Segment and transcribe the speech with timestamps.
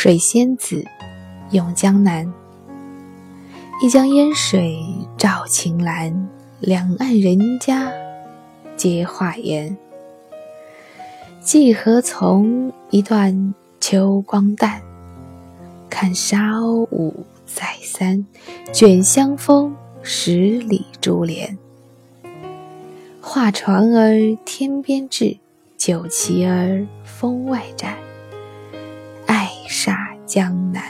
[0.00, 0.84] 水仙子，
[1.50, 2.32] 咏江南。
[3.82, 4.80] 一江烟水
[5.16, 6.28] 照晴岚，
[6.60, 7.90] 两岸人家
[8.76, 9.76] 皆画颜。
[11.42, 14.80] 荠禾丛，一段秋光淡。
[15.90, 18.24] 看沙鸥舞，再三
[18.72, 19.74] 卷香风，
[20.04, 21.58] 十里珠帘。
[23.20, 25.36] 画船儿天边至，
[25.76, 27.96] 酒旗儿风外展。
[29.68, 30.82] 煞江南。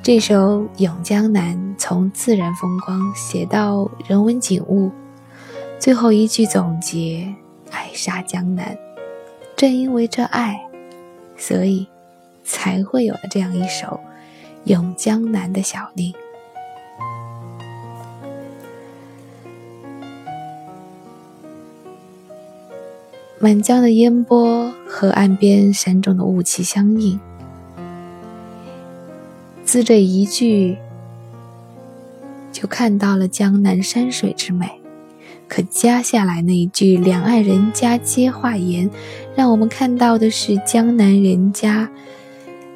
[0.00, 4.92] 这首《咏江南》从自然风光写到人文景物，
[5.80, 7.34] 最后一句总结：
[7.72, 8.78] 爱杀江南。
[9.56, 10.64] 正因为这爱，
[11.36, 11.88] 所以
[12.44, 13.86] 才会有了这样一首
[14.64, 16.14] 《咏江南》的小令。
[23.40, 27.20] 满江的烟波和岸边山中的雾气相映，
[29.64, 30.78] 自这一句
[32.50, 34.80] 就看到了江南山水之美。
[35.46, 38.90] 可加下来那一句“两岸人家皆画颜”，
[39.36, 41.88] 让我们看到的是江南人家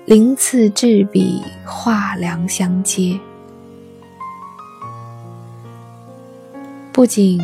[0.05, 3.19] 鳞次栉比，画梁相接。
[6.93, 7.41] 不仅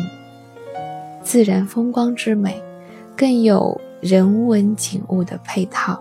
[1.23, 2.61] 自然风光之美。
[3.17, 5.97] 更有人文景物的配套，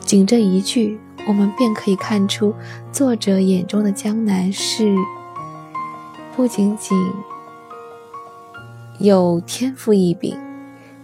[0.00, 2.52] 仅这一句，我们便可以看出
[2.90, 4.92] 作者眼中的江南是
[6.34, 6.98] 不仅仅
[8.98, 10.36] 有天赋异禀，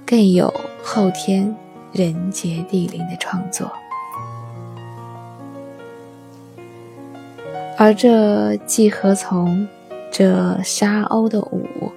[0.05, 1.55] 更有后天
[1.93, 3.71] 人杰地灵的创作。
[7.77, 9.69] 而这既何从，
[10.11, 11.93] 这沙鸥的舞。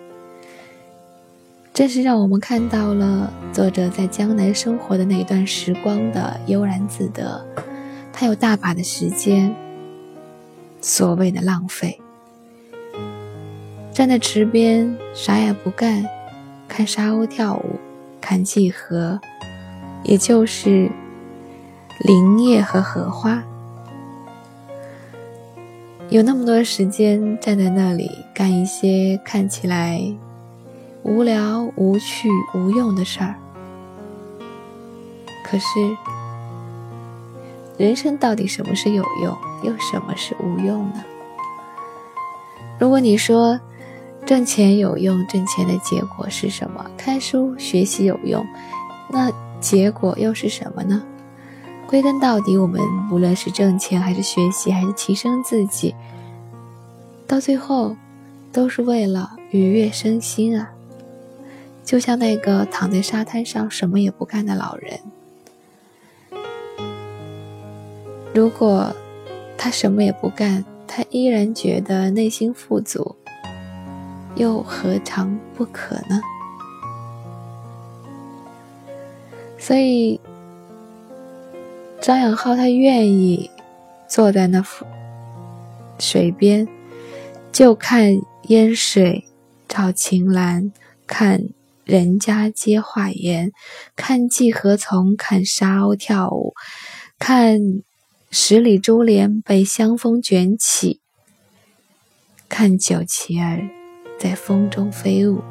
[1.82, 7.44] 正是让我们看到了作者在江南生活的那段时光的悠然自得。
[8.14, 9.52] 他有大把的时间，
[10.80, 12.00] 所谓的浪费，
[13.92, 16.06] 站在池边啥也不干，
[16.68, 17.80] 看沙鸥跳舞，
[18.22, 19.20] 看荠禾，
[20.04, 20.88] 也就是
[22.06, 23.44] 林叶和荷花，
[26.12, 30.00] 有那么多时间站在那里干一些看起来。
[31.04, 33.36] 无聊、无趣、无用的事儿。
[35.44, 35.66] 可是，
[37.78, 41.04] 人生到底什么是有用，又什么是无用呢？
[42.80, 43.60] 如果你说
[44.26, 46.86] 挣钱有用，挣钱的结果是什么？
[46.98, 48.46] 看书学习有用，
[49.10, 51.04] 那结果又是什么呢？
[51.88, 52.80] 归根到底，我们
[53.12, 55.94] 无论是挣钱，还是学习，还是提升自己，
[57.28, 57.96] 到最后
[58.54, 60.70] 都是为了愉悦身心啊。
[61.92, 64.98] 就像那个躺在沙滩上什么也不干的老人，
[68.34, 68.96] 如果
[69.58, 73.18] 他什么也不干，他依然觉得内心富足，
[74.38, 76.22] 又何尝不可呢？
[79.60, 80.22] 所以，
[82.00, 83.52] 张养浩他愿意
[84.08, 84.64] 坐在那
[86.00, 86.66] 水边，
[87.52, 88.14] 就看
[88.44, 89.26] 烟水
[89.68, 90.72] 照晴岚，
[91.06, 91.50] 看。
[91.84, 93.52] 人家皆画颜，
[93.96, 96.54] 看季何从，看沙鸥跳舞，
[97.18, 97.60] 看
[98.30, 101.02] 十里珠帘被香风卷起，
[102.48, 103.68] 看酒旗儿
[104.20, 105.42] 在风中飞舞。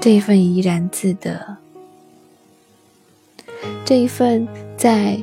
[0.00, 1.56] 这份怡然自得，
[3.84, 4.46] 这一份
[4.76, 5.18] 在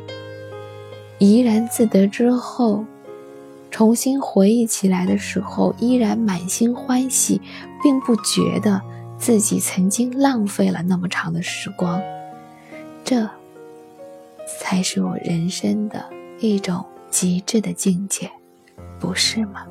[1.19, 2.83] 怡然自得之后。
[3.75, 7.41] 重新回忆起来的时候，依然满心欢喜，
[7.83, 8.81] 并不觉得
[9.19, 12.01] 自己曾经浪费了那么长的时光。
[13.03, 13.29] 这
[14.47, 16.05] 才是我人生的
[16.39, 18.31] 一种极致的境界，
[18.97, 19.67] 不是吗？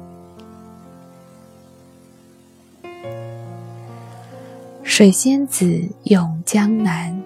[4.82, 7.22] 水仙子咏江南，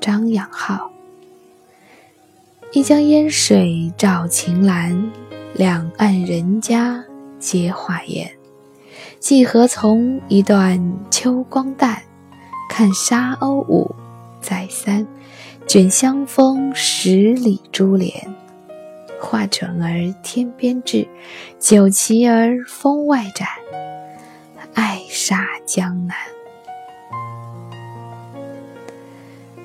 [0.00, 0.90] 张养浩。
[2.72, 5.08] 一江烟水照晴岚。
[5.58, 7.02] 两岸人家
[7.38, 8.30] 皆画颜，
[9.20, 10.78] 荠禾丛一段
[11.10, 11.98] 秋光淡。
[12.68, 13.90] 看沙鸥舞，
[14.42, 15.06] 再三
[15.66, 18.12] 卷香风十里珠帘。
[19.18, 21.08] 画船儿天边至，
[21.58, 23.48] 酒旗儿风外展。
[24.74, 26.14] 爱杀江南。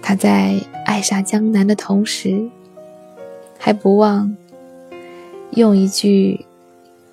[0.01, 0.55] 他在
[0.85, 2.49] 爱杀江南的同时，
[3.59, 4.33] 还不忘。
[5.51, 6.45] 用一句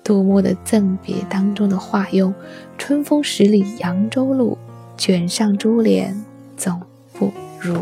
[0.03, 2.33] 杜牧的赠别当中的话，用
[2.77, 4.57] “春风十里扬州路，
[4.97, 6.15] 卷上珠帘
[6.57, 6.81] 总
[7.13, 7.75] 不如。